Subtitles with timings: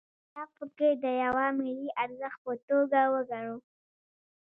[0.03, 3.55] اختلاف پکې د یوه ملي ارزښت په توګه وګڼو.